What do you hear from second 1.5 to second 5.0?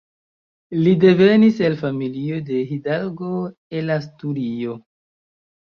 el familio de hidalgo el Asturio.